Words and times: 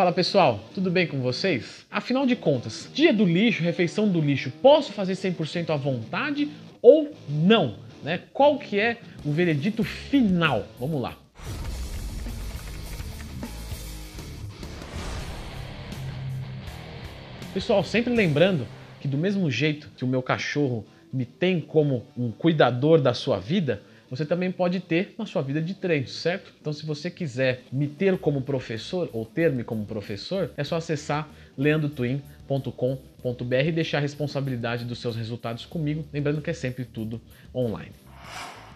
Fala 0.00 0.12
pessoal, 0.12 0.58
tudo 0.74 0.90
bem 0.90 1.06
com 1.06 1.20
vocês? 1.20 1.84
Afinal 1.90 2.24
de 2.24 2.34
contas, 2.34 2.88
dia 2.94 3.12
do 3.12 3.26
lixo, 3.26 3.62
refeição 3.62 4.08
do 4.08 4.18
lixo, 4.18 4.50
posso 4.62 4.92
fazer 4.94 5.12
100% 5.12 5.68
à 5.68 5.76
vontade 5.76 6.48
ou 6.80 7.12
não? 7.28 7.76
Né? 8.02 8.22
Qual 8.32 8.58
que 8.58 8.80
é 8.80 8.96
o 9.22 9.30
veredito 9.30 9.84
final? 9.84 10.66
Vamos 10.78 11.02
lá. 11.02 11.18
Pessoal, 17.52 17.84
sempre 17.84 18.14
lembrando 18.14 18.66
que 19.02 19.06
do 19.06 19.18
mesmo 19.18 19.50
jeito 19.50 19.90
que 19.98 20.04
o 20.06 20.08
meu 20.08 20.22
cachorro 20.22 20.82
me 21.12 21.26
tem 21.26 21.60
como 21.60 22.06
um 22.16 22.30
cuidador 22.30 23.02
da 23.02 23.12
sua 23.12 23.38
vida, 23.38 23.82
você 24.10 24.26
também 24.26 24.50
pode 24.50 24.80
ter 24.80 25.14
na 25.16 25.24
sua 25.24 25.40
vida 25.40 25.62
de 25.62 25.72
treino, 25.72 26.08
certo? 26.08 26.52
Então, 26.60 26.72
se 26.72 26.84
você 26.84 27.08
quiser 27.08 27.62
me 27.70 27.86
ter 27.86 28.18
como 28.18 28.42
professor 28.42 29.08
ou 29.12 29.24
ter-me 29.24 29.62
como 29.62 29.86
professor, 29.86 30.50
é 30.56 30.64
só 30.64 30.76
acessar 30.76 31.28
leandrotwin.com.br 31.56 33.54
e 33.66 33.72
deixar 33.72 33.98
a 33.98 34.00
responsabilidade 34.00 34.84
dos 34.84 34.98
seus 34.98 35.14
resultados 35.14 35.64
comigo, 35.64 36.04
lembrando 36.12 36.42
que 36.42 36.50
é 36.50 36.54
sempre 36.54 36.84
tudo 36.84 37.20
online. 37.54 37.92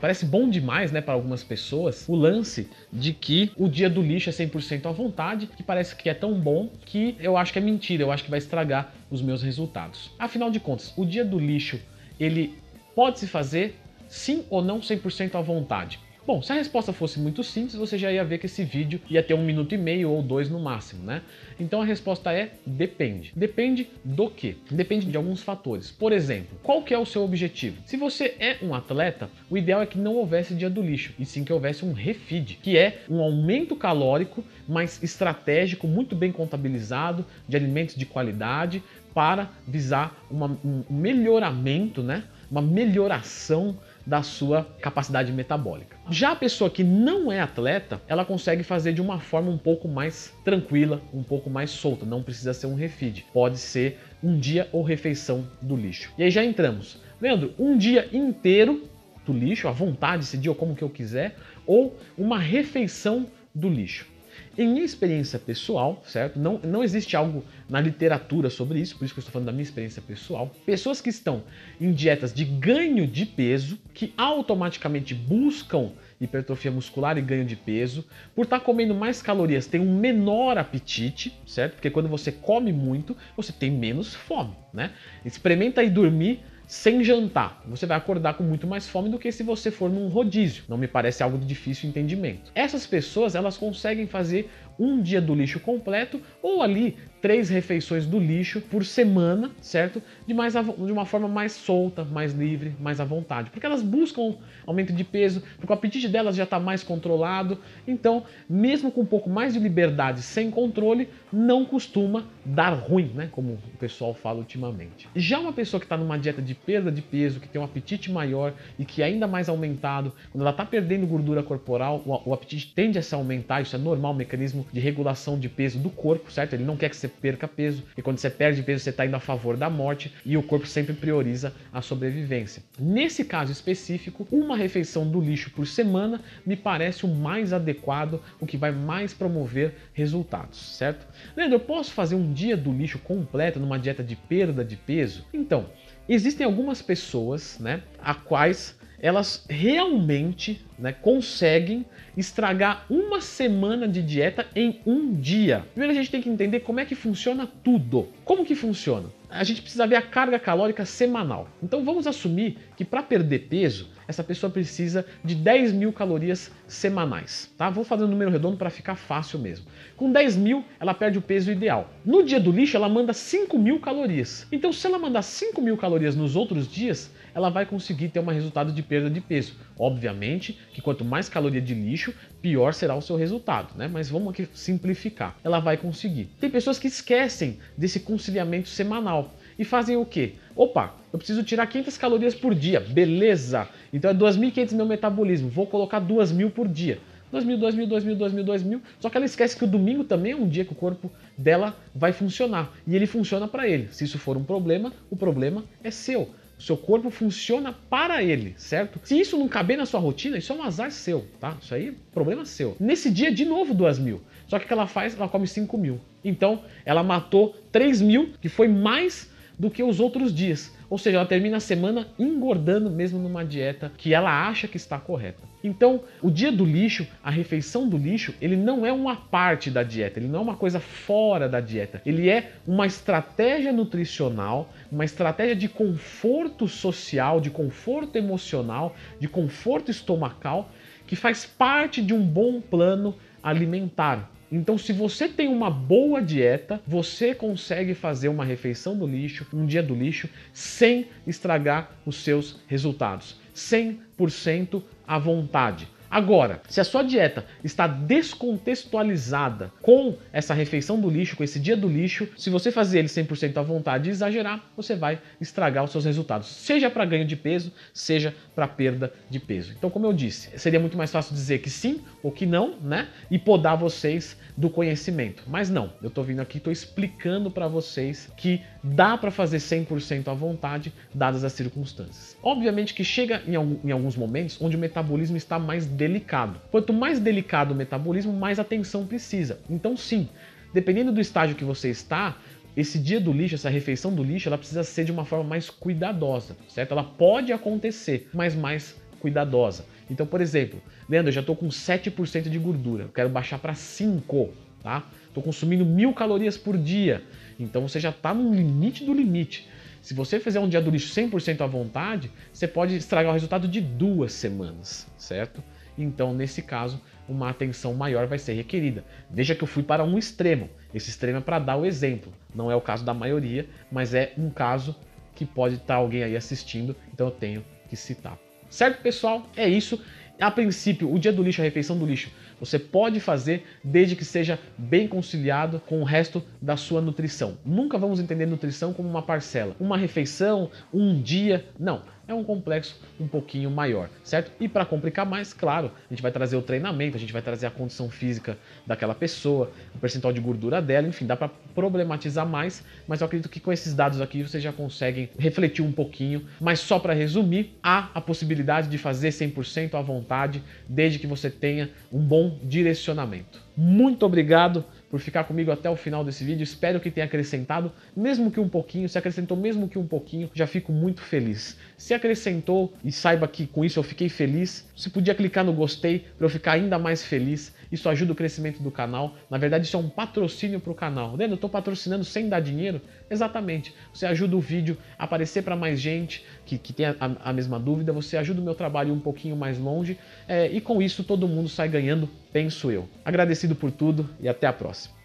Parece 0.00 0.26
bom 0.26 0.48
demais, 0.50 0.92
né, 0.92 1.00
para 1.00 1.14
algumas 1.14 1.42
pessoas, 1.42 2.04
o 2.06 2.14
lance 2.14 2.68
de 2.92 3.12
que 3.12 3.50
o 3.56 3.68
dia 3.68 3.88
do 3.88 4.02
lixo 4.02 4.28
é 4.28 4.32
100% 4.32 4.86
à 4.86 4.92
vontade, 4.92 5.46
que 5.46 5.62
parece 5.62 5.96
que 5.96 6.10
é 6.10 6.14
tão 6.14 6.34
bom 6.34 6.68
que 6.84 7.16
eu 7.18 7.36
acho 7.36 7.52
que 7.52 7.58
é 7.58 7.62
mentira, 7.62 8.02
eu 8.02 8.12
acho 8.12 8.22
que 8.22 8.30
vai 8.30 8.38
estragar 8.38 8.92
os 9.10 9.22
meus 9.22 9.42
resultados. 9.42 10.10
Afinal 10.18 10.50
de 10.50 10.60
contas, 10.60 10.92
o 10.96 11.06
dia 11.06 11.24
do 11.24 11.38
lixo, 11.38 11.80
ele 12.20 12.54
pode 12.94 13.18
se 13.18 13.26
fazer 13.26 13.76
sim 14.14 14.44
ou 14.48 14.62
não 14.62 14.78
100% 14.78 15.34
à 15.34 15.40
vontade? 15.40 15.98
Bom, 16.26 16.40
se 16.40 16.50
a 16.52 16.54
resposta 16.54 16.90
fosse 16.90 17.20
muito 17.20 17.44
simples, 17.44 17.74
você 17.74 17.98
já 17.98 18.10
ia 18.10 18.24
ver 18.24 18.38
que 18.38 18.46
esse 18.46 18.64
vídeo 18.64 18.98
ia 19.10 19.22
ter 19.22 19.34
um 19.34 19.44
minuto 19.44 19.74
e 19.74 19.76
meio 19.76 20.08
ou 20.10 20.22
dois 20.22 20.48
no 20.48 20.58
máximo, 20.58 21.04
né? 21.04 21.20
Então 21.60 21.82
a 21.82 21.84
resposta 21.84 22.32
é 22.32 22.52
depende. 22.64 23.30
Depende 23.36 23.90
do 24.02 24.30
que? 24.30 24.56
Depende 24.70 25.04
de 25.04 25.16
alguns 25.18 25.42
fatores. 25.42 25.90
Por 25.90 26.12
exemplo, 26.12 26.58
qual 26.62 26.82
que 26.82 26.94
é 26.94 26.98
o 26.98 27.04
seu 27.04 27.22
objetivo? 27.22 27.76
Se 27.84 27.98
você 27.98 28.36
é 28.40 28.56
um 28.62 28.74
atleta, 28.74 29.28
o 29.50 29.58
ideal 29.58 29.82
é 29.82 29.86
que 29.86 29.98
não 29.98 30.14
houvesse 30.14 30.54
dia 30.54 30.70
do 30.70 30.80
lixo, 30.80 31.12
e 31.18 31.26
sim 31.26 31.44
que 31.44 31.52
houvesse 31.52 31.84
um 31.84 31.92
refeed, 31.92 32.58
que 32.62 32.78
é 32.78 33.02
um 33.10 33.20
aumento 33.20 33.76
calórico, 33.76 34.42
mas 34.66 35.02
estratégico, 35.02 35.86
muito 35.86 36.16
bem 36.16 36.32
contabilizado, 36.32 37.26
de 37.46 37.54
alimentos 37.54 37.96
de 37.96 38.06
qualidade, 38.06 38.82
para 39.12 39.50
visar 39.68 40.24
uma, 40.30 40.58
um 40.64 40.82
melhoramento, 40.88 42.02
né? 42.02 42.24
Uma 42.50 42.62
melhoração 42.62 43.76
da 44.06 44.22
sua 44.22 44.64
capacidade 44.80 45.32
metabólica. 45.32 45.96
Já 46.10 46.32
a 46.32 46.36
pessoa 46.36 46.68
que 46.68 46.84
não 46.84 47.32
é 47.32 47.40
atleta, 47.40 48.00
ela 48.06 48.24
consegue 48.24 48.62
fazer 48.62 48.92
de 48.92 49.00
uma 49.00 49.18
forma 49.20 49.50
um 49.50 49.58
pouco 49.58 49.88
mais 49.88 50.32
tranquila, 50.44 51.00
um 51.12 51.22
pouco 51.22 51.48
mais 51.48 51.70
solta, 51.70 52.04
não 52.04 52.22
precisa 52.22 52.52
ser 52.52 52.66
um 52.66 52.74
refeed, 52.74 53.24
pode 53.32 53.58
ser 53.58 53.98
um 54.22 54.38
dia 54.38 54.68
ou 54.72 54.82
refeição 54.82 55.46
do 55.60 55.76
lixo. 55.76 56.12
E 56.18 56.22
aí 56.22 56.30
já 56.30 56.44
entramos. 56.44 56.98
Leandro, 57.20 57.54
um 57.58 57.76
dia 57.76 58.08
inteiro 58.12 58.82
do 59.24 59.32
lixo, 59.32 59.68
à 59.68 59.70
vontade, 59.70 60.24
esse 60.24 60.36
dia 60.36 60.50
ou 60.50 60.54
como 60.54 60.74
que 60.74 60.84
eu 60.84 60.90
quiser, 60.90 61.36
ou 61.66 61.96
uma 62.16 62.38
refeição 62.38 63.26
do 63.54 63.68
lixo. 63.68 64.13
Em 64.56 64.68
minha 64.68 64.84
experiência 64.84 65.38
pessoal, 65.38 66.02
certo? 66.06 66.38
Não, 66.38 66.60
não 66.62 66.82
existe 66.84 67.16
algo 67.16 67.44
na 67.68 67.80
literatura 67.80 68.50
sobre 68.50 68.80
isso, 68.80 68.96
por 68.96 69.04
isso 69.04 69.14
que 69.14 69.18
eu 69.18 69.22
estou 69.22 69.32
falando 69.32 69.46
da 69.46 69.52
minha 69.52 69.62
experiência 69.62 70.00
pessoal. 70.00 70.50
Pessoas 70.64 71.00
que 71.00 71.10
estão 71.10 71.42
em 71.80 71.92
dietas 71.92 72.32
de 72.32 72.44
ganho 72.44 73.06
de 73.06 73.26
peso, 73.26 73.78
que 73.92 74.12
automaticamente 74.16 75.14
buscam 75.14 75.92
hipertrofia 76.20 76.70
muscular 76.70 77.18
e 77.18 77.22
ganho 77.22 77.44
de 77.44 77.56
peso, 77.56 78.04
por 78.34 78.44
estar 78.44 78.60
comendo 78.60 78.94
mais 78.94 79.20
calorias, 79.20 79.66
tem 79.66 79.80
um 79.80 79.98
menor 79.98 80.56
apetite, 80.56 81.34
certo? 81.46 81.74
Porque 81.74 81.90
quando 81.90 82.08
você 82.08 82.32
come 82.32 82.72
muito, 82.72 83.16
você 83.36 83.52
tem 83.52 83.70
menos 83.70 84.14
fome, 84.14 84.54
né? 84.72 84.92
Experimenta 85.24 85.80
aí 85.80 85.90
dormir 85.90 86.40
sem 86.66 87.04
jantar. 87.04 87.62
Você 87.66 87.86
vai 87.86 87.96
acordar 87.96 88.34
com 88.34 88.44
muito 88.44 88.66
mais 88.66 88.88
fome 88.88 89.08
do 89.08 89.18
que 89.18 89.30
se 89.30 89.42
você 89.42 89.70
for 89.70 89.90
num 89.90 90.08
rodízio. 90.08 90.64
Não 90.68 90.78
me 90.78 90.88
parece 90.88 91.22
algo 91.22 91.38
de 91.38 91.46
difícil 91.46 91.88
entendimento. 91.88 92.50
Essas 92.54 92.86
pessoas, 92.86 93.34
elas 93.34 93.56
conseguem 93.56 94.06
fazer 94.06 94.50
um 94.78 95.00
dia 95.00 95.20
do 95.20 95.34
lixo 95.34 95.60
completo 95.60 96.20
ou 96.42 96.62
ali 96.62 96.96
três 97.24 97.48
refeições 97.48 98.04
do 98.04 98.18
lixo 98.18 98.60
por 98.60 98.84
semana, 98.84 99.50
certo? 99.58 100.02
De, 100.26 100.34
mais, 100.34 100.52
de 100.52 100.92
uma 100.92 101.06
forma 101.06 101.26
mais 101.26 101.52
solta, 101.52 102.04
mais 102.04 102.34
livre, 102.34 102.76
mais 102.78 103.00
à 103.00 103.04
vontade. 103.06 103.48
Porque 103.48 103.64
elas 103.64 103.80
buscam 103.80 104.34
aumento 104.66 104.92
de 104.92 105.02
peso, 105.02 105.42
porque 105.58 105.72
o 105.72 105.74
apetite 105.74 106.06
delas 106.06 106.36
já 106.36 106.44
está 106.44 106.60
mais 106.60 106.82
controlado. 106.82 107.56
Então, 107.88 108.24
mesmo 108.46 108.92
com 108.92 109.00
um 109.00 109.06
pouco 109.06 109.30
mais 109.30 109.54
de 109.54 109.58
liberdade, 109.58 110.20
sem 110.20 110.50
controle, 110.50 111.08
não 111.32 111.64
costuma 111.64 112.24
dar 112.44 112.74
ruim, 112.74 113.10
né? 113.14 113.30
Como 113.32 113.54
o 113.54 113.78
pessoal 113.78 114.12
fala 114.12 114.40
ultimamente. 114.40 115.08
Já 115.16 115.40
uma 115.40 115.52
pessoa 115.52 115.80
que 115.80 115.86
está 115.86 115.96
numa 115.96 116.18
dieta 116.18 116.42
de 116.42 116.54
perda 116.54 116.92
de 116.92 117.00
peso, 117.00 117.40
que 117.40 117.48
tem 117.48 117.58
um 117.58 117.64
apetite 117.64 118.12
maior 118.12 118.52
e 118.78 118.84
que 118.84 119.00
é 119.00 119.06
ainda 119.06 119.26
mais 119.26 119.48
aumentado, 119.48 120.12
quando 120.30 120.42
ela 120.42 120.50
está 120.50 120.66
perdendo 120.66 121.06
gordura 121.06 121.42
corporal, 121.42 122.02
o, 122.04 122.34
apetite 122.34 122.70
tende 122.74 122.98
a 122.98 123.02
se 123.02 123.14
aumentar, 123.14 123.62
isso 123.62 123.74
é 123.74 123.78
normal, 123.78 124.12
o 124.12 124.16
mecanismo 124.16 124.63
de 124.72 124.80
regulação 124.80 125.38
de 125.38 125.48
peso 125.48 125.78
do 125.78 125.90
corpo, 125.90 126.30
certo? 126.30 126.54
Ele 126.54 126.64
não 126.64 126.76
quer 126.76 126.88
que 126.88 126.96
você 126.96 127.08
perca 127.08 127.46
peso. 127.46 127.82
E 127.96 128.02
quando 128.02 128.18
você 128.18 128.30
perde 128.30 128.62
peso, 128.62 128.82
você 128.82 128.90
está 128.90 129.06
indo 129.06 129.16
a 129.16 129.20
favor 129.20 129.56
da 129.56 129.70
morte 129.70 130.12
e 130.24 130.36
o 130.36 130.42
corpo 130.42 130.66
sempre 130.66 130.92
prioriza 130.92 131.52
a 131.72 131.80
sobrevivência. 131.80 132.62
Nesse 132.78 133.24
caso 133.24 133.52
específico, 133.52 134.26
uma 134.30 134.56
refeição 134.56 135.08
do 135.08 135.20
lixo 135.20 135.50
por 135.50 135.66
semana 135.66 136.20
me 136.44 136.56
parece 136.56 137.04
o 137.04 137.08
mais 137.08 137.52
adequado, 137.52 138.20
o 138.40 138.46
que 138.46 138.56
vai 138.56 138.72
mais 138.72 139.12
promover 139.12 139.74
resultados, 139.92 140.76
certo? 140.76 141.06
Leandro, 141.36 141.56
eu 141.56 141.60
posso 141.60 141.92
fazer 141.92 142.14
um 142.14 142.32
dia 142.32 142.56
do 142.56 142.72
lixo 142.72 142.98
completo 142.98 143.60
numa 143.60 143.78
dieta 143.78 144.02
de 144.02 144.16
perda 144.16 144.64
de 144.64 144.76
peso? 144.76 145.24
Então, 145.32 145.66
existem 146.08 146.44
algumas 146.44 146.82
pessoas, 146.82 147.58
né, 147.58 147.82
a 147.98 148.14
quais 148.14 148.76
elas 149.00 149.44
realmente 149.48 150.64
né, 150.78 150.92
conseguem 150.92 151.84
estragar 152.16 152.86
uma 152.88 153.20
semana 153.20 153.88
de 153.88 154.02
dieta 154.02 154.46
em 154.54 154.80
um 154.86 155.12
dia. 155.12 155.64
Primeiro 155.72 155.92
a 155.92 155.96
gente 155.96 156.10
tem 156.10 156.22
que 156.22 156.28
entender 156.28 156.60
como 156.60 156.80
é 156.80 156.84
que 156.84 156.94
funciona 156.94 157.46
tudo. 157.62 158.08
Como 158.24 158.44
que 158.44 158.54
funciona? 158.54 159.10
A 159.28 159.42
gente 159.42 159.62
precisa 159.62 159.86
ver 159.86 159.96
a 159.96 160.02
carga 160.02 160.38
calórica 160.38 160.84
semanal. 160.84 161.48
Então 161.62 161.84
vamos 161.84 162.06
assumir 162.06 162.56
que 162.76 162.84
para 162.84 163.02
perder 163.02 163.48
peso, 163.48 163.90
essa 164.06 164.22
pessoa 164.22 164.50
precisa 164.50 165.04
de 165.24 165.34
10 165.34 165.72
mil 165.72 165.92
calorias 165.92 166.52
semanais. 166.68 167.52
Tá? 167.56 167.70
Vou 167.70 167.84
fazer 167.84 168.04
um 168.04 168.08
número 168.08 168.30
redondo 168.30 168.56
para 168.56 168.70
ficar 168.70 168.96
fácil 168.96 169.38
mesmo. 169.38 169.66
Com 169.96 170.12
10 170.12 170.36
mil, 170.36 170.64
ela 170.78 170.94
perde 170.94 171.18
o 171.18 171.22
peso 171.22 171.50
ideal. 171.50 171.90
No 172.04 172.22
dia 172.22 172.38
do 172.38 172.52
lixo, 172.52 172.76
ela 172.76 172.88
manda 172.88 173.12
5 173.12 173.58
mil 173.58 173.80
calorias. 173.80 174.46
Então, 174.52 174.72
se 174.72 174.86
ela 174.86 174.98
mandar 174.98 175.22
5 175.22 175.60
mil 175.60 175.76
calorias 175.76 176.14
nos 176.14 176.36
outros 176.36 176.70
dias, 176.70 177.10
ela 177.34 177.50
vai 177.50 177.66
conseguir 177.66 178.08
ter 178.08 178.20
um 178.20 178.26
resultado 178.26 178.72
de 178.72 178.82
perda 178.82 179.10
de 179.10 179.20
peso. 179.20 179.54
Obviamente 179.78 180.58
que 180.72 180.80
quanto 180.80 181.04
mais 181.04 181.28
caloria 181.28 181.60
de 181.60 181.74
lixo, 181.74 182.14
pior 182.40 182.72
será 182.72 182.94
o 182.94 183.02
seu 183.02 183.16
resultado, 183.16 183.76
né? 183.76 183.88
Mas 183.92 184.08
vamos 184.08 184.30
aqui 184.30 184.48
simplificar. 184.54 185.36
Ela 185.42 185.60
vai 185.60 185.76
conseguir. 185.76 186.30
Tem 186.40 186.48
pessoas 186.48 186.78
que 186.78 186.86
esquecem 186.86 187.58
desse 187.76 188.00
conciliamento 188.00 188.68
semanal 188.68 189.34
e 189.58 189.64
fazem 189.64 189.96
o 189.96 190.04
quê? 190.04 190.34
Opa, 190.54 190.94
eu 191.12 191.18
preciso 191.18 191.42
tirar 191.42 191.66
500 191.66 191.98
calorias 191.98 192.34
por 192.34 192.54
dia, 192.54 192.80
beleza? 192.80 193.68
Então 193.92 194.10
é 194.10 194.14
2.500 194.14 194.72
meu 194.74 194.86
metabolismo, 194.86 195.48
vou 195.48 195.66
colocar 195.66 196.00
2.000 196.00 196.50
por 196.50 196.68
dia. 196.68 196.98
2.000, 197.32 197.58
2.000, 197.58 197.88
2.000, 197.88 198.16
2.000, 198.16 198.44
2.000. 198.44 198.80
Só 199.00 199.10
que 199.10 199.16
ela 199.16 199.26
esquece 199.26 199.56
que 199.56 199.64
o 199.64 199.66
domingo 199.66 200.04
também 200.04 200.32
é 200.32 200.36
um 200.36 200.48
dia 200.48 200.64
que 200.64 200.72
o 200.72 200.76
corpo 200.76 201.10
dela 201.36 201.74
vai 201.92 202.12
funcionar. 202.12 202.72
E 202.86 202.94
ele 202.94 203.06
funciona 203.06 203.48
para 203.48 203.68
ele. 203.68 203.88
Se 203.90 204.04
isso 204.04 204.18
for 204.18 204.36
um 204.36 204.44
problema, 204.44 204.92
o 205.10 205.16
problema 205.16 205.64
é 205.82 205.90
seu. 205.90 206.30
O 206.58 206.62
seu 206.62 206.76
corpo 206.76 207.10
funciona 207.10 207.74
para 207.90 208.22
ele, 208.22 208.54
certo? 208.56 209.00
Se 209.02 209.18
isso 209.18 209.36
não 209.36 209.48
caber 209.48 209.76
na 209.76 209.86
sua 209.86 210.00
rotina, 210.00 210.38
isso 210.38 210.52
é 210.52 210.56
um 210.56 210.62
azar 210.62 210.90
seu, 210.90 211.26
tá? 211.40 211.56
Isso 211.60 211.74
aí 211.74 211.88
é 211.88 211.94
problema 212.12 212.44
seu. 212.44 212.76
Nesse 212.78 213.10
dia, 213.10 213.32
de 213.32 213.44
novo, 213.44 213.74
2 213.74 213.98
mil. 213.98 214.20
Só 214.46 214.58
que 214.58 214.64
o 214.64 214.68
que 214.68 214.72
ela 214.72 214.86
faz? 214.86 215.14
Ela 215.16 215.28
come 215.28 215.46
5 215.46 215.76
mil. 215.76 216.00
Então, 216.24 216.62
ela 216.84 217.02
matou 217.02 217.54
3 217.72 218.00
mil, 218.00 218.32
que 218.40 218.48
foi 218.48 218.68
mais 218.68 219.28
do 219.58 219.70
que 219.70 219.82
os 219.82 220.00
outros 220.00 220.34
dias. 220.34 220.74
Ou 220.90 220.98
seja, 220.98 221.18
ela 221.18 221.26
termina 221.26 221.56
a 221.56 221.60
semana 221.60 222.08
engordando 222.18 222.90
mesmo 222.90 223.18
numa 223.18 223.44
dieta 223.44 223.90
que 223.96 224.14
ela 224.14 224.48
acha 224.48 224.68
que 224.68 224.76
está 224.76 224.98
correta. 224.98 225.42
Então, 225.62 226.02
o 226.20 226.30
dia 226.30 226.52
do 226.52 226.64
lixo, 226.64 227.06
a 227.22 227.30
refeição 227.30 227.88
do 227.88 227.96
lixo, 227.96 228.34
ele 228.40 228.54
não 228.54 228.84
é 228.84 228.92
uma 228.92 229.16
parte 229.16 229.70
da 229.70 229.82
dieta, 229.82 230.20
ele 230.20 230.28
não 230.28 230.40
é 230.40 230.42
uma 230.42 230.56
coisa 230.56 230.78
fora 230.78 231.48
da 231.48 231.58
dieta. 231.58 232.02
Ele 232.04 232.28
é 232.28 232.52
uma 232.66 232.86
estratégia 232.86 233.72
nutricional, 233.72 234.70
uma 234.92 235.06
estratégia 235.06 235.56
de 235.56 235.68
conforto 235.68 236.68
social, 236.68 237.40
de 237.40 237.50
conforto 237.50 238.16
emocional, 238.16 238.94
de 239.18 239.26
conforto 239.26 239.90
estomacal, 239.90 240.70
que 241.06 241.16
faz 241.16 241.46
parte 241.46 242.02
de 242.02 242.12
um 242.12 242.22
bom 242.22 242.60
plano 242.60 243.14
alimentar. 243.42 244.30
Então, 244.56 244.78
se 244.78 244.92
você 244.92 245.28
tem 245.28 245.48
uma 245.48 245.68
boa 245.68 246.22
dieta, 246.22 246.80
você 246.86 247.34
consegue 247.34 247.92
fazer 247.92 248.28
uma 248.28 248.44
refeição 248.44 248.96
do 248.96 249.04
lixo, 249.04 249.44
um 249.52 249.66
dia 249.66 249.82
do 249.82 249.96
lixo, 249.96 250.28
sem 250.52 251.08
estragar 251.26 251.90
os 252.06 252.22
seus 252.22 252.60
resultados. 252.68 253.34
100% 253.52 254.80
à 255.04 255.18
vontade. 255.18 255.88
Agora, 256.14 256.60
se 256.68 256.80
a 256.80 256.84
sua 256.84 257.02
dieta 257.02 257.44
está 257.64 257.88
descontextualizada 257.88 259.72
com 259.82 260.16
essa 260.32 260.54
refeição 260.54 261.00
do 261.00 261.10
lixo, 261.10 261.34
com 261.34 261.42
esse 261.42 261.58
dia 261.58 261.76
do 261.76 261.88
lixo, 261.88 262.28
se 262.38 262.50
você 262.50 262.70
fazer 262.70 263.00
ele 263.00 263.08
100% 263.08 263.56
à 263.56 263.62
vontade 263.62 264.08
e 264.08 264.12
exagerar, 264.12 264.64
você 264.76 264.94
vai 264.94 265.18
estragar 265.40 265.82
os 265.82 265.90
seus 265.90 266.04
resultados, 266.04 266.46
seja 266.46 266.88
para 266.88 267.04
ganho 267.04 267.24
de 267.24 267.34
peso, 267.34 267.72
seja 267.92 268.32
para 268.54 268.68
perda 268.68 269.12
de 269.28 269.40
peso. 269.40 269.74
Então, 269.76 269.90
como 269.90 270.06
eu 270.06 270.12
disse, 270.12 270.56
seria 270.56 270.78
muito 270.78 270.96
mais 270.96 271.10
fácil 271.10 271.34
dizer 271.34 271.58
que 271.58 271.68
sim 271.68 272.00
ou 272.22 272.30
que 272.30 272.46
não, 272.46 272.76
né? 272.80 273.08
E 273.28 273.36
podar 273.36 273.76
vocês 273.76 274.36
do 274.56 274.70
conhecimento. 274.70 275.42
Mas 275.48 275.68
não, 275.68 275.94
eu 276.00 276.06
estou 276.06 276.22
vindo 276.22 276.38
aqui, 276.38 276.58
estou 276.58 276.72
explicando 276.72 277.50
para 277.50 277.66
vocês 277.66 278.30
que 278.36 278.62
dá 278.84 279.18
para 279.18 279.32
fazer 279.32 279.56
100% 279.56 280.28
à 280.28 280.32
vontade, 280.32 280.92
dadas 281.12 281.42
as 281.42 281.54
circunstâncias. 281.54 282.36
Obviamente 282.40 282.94
que 282.94 283.02
chega 283.02 283.42
em 283.48 283.90
alguns 283.90 284.14
momentos 284.14 284.56
onde 284.60 284.76
o 284.76 284.78
metabolismo 284.78 285.36
está 285.36 285.58
mais 285.58 285.86
delicado. 286.04 286.60
Quanto 286.70 286.92
mais 286.92 287.18
delicado 287.18 287.72
o 287.72 287.76
metabolismo, 287.76 288.32
mais 288.32 288.58
atenção 288.58 289.06
precisa. 289.06 289.58
Então, 289.70 289.96
sim, 289.96 290.28
dependendo 290.72 291.10
do 291.10 291.20
estágio 291.20 291.56
que 291.56 291.64
você 291.64 291.88
está, 291.88 292.36
esse 292.76 292.98
dia 292.98 293.20
do 293.20 293.32
lixo, 293.32 293.54
essa 293.54 293.70
refeição 293.70 294.14
do 294.14 294.22
lixo, 294.22 294.48
ela 294.48 294.58
precisa 294.58 294.84
ser 294.84 295.04
de 295.04 295.12
uma 295.12 295.24
forma 295.24 295.44
mais 295.44 295.70
cuidadosa, 295.70 296.56
certo? 296.68 296.92
Ela 296.92 297.04
pode 297.04 297.52
acontecer, 297.52 298.28
mas 298.34 298.54
mais 298.54 298.94
cuidadosa. 299.18 299.86
Então, 300.10 300.26
por 300.26 300.40
exemplo, 300.40 300.82
Leandro, 301.08 301.30
eu 301.30 301.32
já 301.32 301.40
estou 301.40 301.56
com 301.56 301.68
7% 301.68 302.50
de 302.50 302.58
gordura, 302.58 303.04
eu 303.04 303.08
quero 303.08 303.30
baixar 303.30 303.58
para 303.58 303.72
5%, 303.72 304.50
tá? 304.82 305.06
Estou 305.28 305.42
consumindo 305.42 305.86
mil 305.86 306.12
calorias 306.12 306.58
por 306.58 306.76
dia, 306.76 307.22
então 307.58 307.88
você 307.88 307.98
já 307.98 308.10
está 308.10 308.34
no 308.34 308.52
limite 308.54 309.04
do 309.04 309.14
limite. 309.14 309.66
Se 310.02 310.12
você 310.12 310.38
fizer 310.38 310.60
um 310.60 310.68
dia 310.68 310.82
do 310.82 310.90
lixo 310.90 311.14
100% 311.14 311.62
à 311.62 311.66
vontade, 311.66 312.30
você 312.52 312.68
pode 312.68 312.94
estragar 312.94 313.30
o 313.30 313.32
resultado 313.32 313.66
de 313.66 313.80
duas 313.80 314.32
semanas, 314.32 315.06
certo? 315.16 315.62
Então, 315.96 316.34
nesse 316.34 316.62
caso, 316.62 317.00
uma 317.28 317.50
atenção 317.50 317.94
maior 317.94 318.26
vai 318.26 318.38
ser 318.38 318.54
requerida. 318.54 319.04
Veja 319.30 319.54
que 319.54 319.62
eu 319.62 319.68
fui 319.68 319.82
para 319.82 320.04
um 320.04 320.18
extremo. 320.18 320.68
Esse 320.92 321.10
extremo 321.10 321.38
é 321.38 321.40
para 321.40 321.58
dar 321.58 321.76
o 321.76 321.86
exemplo. 321.86 322.32
Não 322.54 322.70
é 322.70 322.76
o 322.76 322.80
caso 322.80 323.04
da 323.04 323.14
maioria, 323.14 323.68
mas 323.90 324.14
é 324.14 324.32
um 324.36 324.50
caso 324.50 324.94
que 325.34 325.44
pode 325.44 325.76
estar 325.76 325.96
alguém 325.96 326.22
aí 326.22 326.36
assistindo, 326.36 326.94
então 327.12 327.26
eu 327.26 327.32
tenho 327.32 327.64
que 327.88 327.96
citar. 327.96 328.38
Certo, 328.70 329.02
pessoal? 329.02 329.46
É 329.56 329.68
isso. 329.68 330.00
A 330.40 330.50
princípio, 330.50 331.12
o 331.12 331.18
dia 331.18 331.32
do 331.32 331.42
lixo, 331.42 331.60
a 331.60 331.64
refeição 331.64 331.96
do 331.96 332.04
lixo, 332.04 332.30
você 332.58 332.76
pode 332.78 333.20
fazer 333.20 333.64
desde 333.84 334.16
que 334.16 334.24
seja 334.24 334.58
bem 334.76 335.06
conciliado 335.06 335.80
com 335.86 336.00
o 336.00 336.04
resto 336.04 336.42
da 336.60 336.76
sua 336.76 337.00
nutrição. 337.00 337.56
Nunca 337.64 337.98
vamos 337.98 338.18
entender 338.18 338.46
nutrição 338.46 338.92
como 338.92 339.08
uma 339.08 339.22
parcela, 339.22 339.76
uma 339.78 339.96
refeição, 339.96 340.70
um 340.92 341.20
dia. 341.20 341.64
Não 341.78 342.02
é 342.26 342.34
um 342.34 342.42
complexo 342.42 343.00
um 343.20 343.26
pouquinho 343.26 343.70
maior, 343.70 344.08
certo? 344.22 344.50
E 344.60 344.68
para 344.68 344.84
complicar 344.84 345.26
mais, 345.26 345.52
claro, 345.52 345.90
a 346.10 346.12
gente 346.12 346.22
vai 346.22 346.32
trazer 346.32 346.56
o 346.56 346.62
treinamento, 346.62 347.16
a 347.16 347.20
gente 347.20 347.32
vai 347.32 347.42
trazer 347.42 347.66
a 347.66 347.70
condição 347.70 348.08
física 348.08 348.56
daquela 348.86 349.14
pessoa, 349.14 349.70
o 349.94 349.98
percentual 349.98 350.32
de 350.32 350.40
gordura 350.40 350.80
dela, 350.80 351.06
enfim, 351.06 351.26
dá 351.26 351.36
para 351.36 351.50
problematizar 351.74 352.46
mais, 352.46 352.84
mas 353.06 353.20
eu 353.20 353.26
acredito 353.26 353.48
que 353.48 353.60
com 353.60 353.72
esses 353.72 353.94
dados 353.94 354.20
aqui 354.20 354.42
vocês 354.42 354.62
já 354.62 354.72
conseguem 354.72 355.28
refletir 355.38 355.84
um 355.84 355.92
pouquinho. 355.92 356.46
Mas 356.60 356.80
só 356.80 356.98
para 356.98 357.12
resumir, 357.12 357.76
há 357.82 358.10
a 358.14 358.20
possibilidade 358.20 358.88
de 358.88 358.98
fazer 358.98 359.30
100% 359.30 359.94
à 359.94 360.00
vontade, 360.00 360.62
desde 360.88 361.18
que 361.18 361.26
você 361.26 361.50
tenha 361.50 361.90
um 362.12 362.20
bom 362.20 362.58
direcionamento. 362.62 363.60
Muito 363.76 364.24
obrigado 364.24 364.84
por 365.14 365.20
ficar 365.20 365.44
comigo 365.44 365.70
até 365.70 365.88
o 365.88 365.94
final 365.94 366.24
desse 366.24 366.42
vídeo. 366.42 366.64
Espero 366.64 366.98
que 366.98 367.08
tenha 367.08 367.24
acrescentado, 367.24 367.92
mesmo 368.16 368.50
que 368.50 368.58
um 368.58 368.68
pouquinho. 368.68 369.08
Se 369.08 369.16
acrescentou 369.16 369.56
mesmo 369.56 369.88
que 369.88 369.96
um 369.96 370.04
pouquinho, 370.04 370.50
já 370.52 370.66
fico 370.66 370.90
muito 370.90 371.20
feliz. 371.20 371.78
Se 371.96 372.12
acrescentou 372.12 372.92
e 373.04 373.12
saiba 373.12 373.46
que 373.46 373.64
com 373.64 373.84
isso 373.84 373.96
eu 373.96 374.02
fiquei 374.02 374.28
feliz, 374.28 374.90
se 374.96 375.08
podia 375.08 375.32
clicar 375.32 375.64
no 375.64 375.72
gostei 375.72 376.24
para 376.36 376.46
eu 376.46 376.50
ficar 376.50 376.72
ainda 376.72 376.98
mais 376.98 377.24
feliz. 377.24 377.72
Isso 377.94 378.08
ajuda 378.08 378.32
o 378.32 378.34
crescimento 378.34 378.82
do 378.82 378.90
canal. 378.90 379.36
Na 379.48 379.56
verdade, 379.56 379.86
isso 379.86 379.96
é 379.96 380.00
um 380.00 380.08
patrocínio 380.08 380.80
para 380.80 380.90
o 380.90 380.94
canal. 380.94 381.36
Leandro, 381.36 381.52
eu 381.52 381.54
estou 381.54 381.70
patrocinando 381.70 382.24
sem 382.24 382.48
dar 382.48 382.58
dinheiro? 382.58 383.00
Exatamente. 383.30 383.94
Você 384.12 384.26
ajuda 384.26 384.56
o 384.56 384.60
vídeo 384.60 384.98
a 385.16 385.24
aparecer 385.24 385.62
para 385.62 385.76
mais 385.76 386.00
gente 386.00 386.44
que, 386.66 386.76
que 386.76 386.92
tem 386.92 387.06
a, 387.06 387.16
a, 387.20 387.52
mesma 387.52 387.78
dúvida. 387.78 388.12
Você 388.12 388.36
ajuda 388.36 388.60
o 388.60 388.64
meu 388.64 388.74
trabalho 388.74 389.14
um 389.14 389.20
pouquinho 389.20 389.54
mais 389.54 389.78
longe. 389.78 390.18
É, 390.48 390.66
e 390.66 390.80
com 390.80 391.00
isso, 391.00 391.22
todo 391.22 391.46
mundo 391.46 391.68
sai 391.68 391.88
ganhando, 391.88 392.28
penso 392.52 392.90
eu. 392.90 393.08
Agradecido 393.24 393.76
por 393.76 393.92
tudo 393.92 394.28
e 394.40 394.48
até 394.48 394.66
a 394.66 394.72
próxima. 394.72 395.23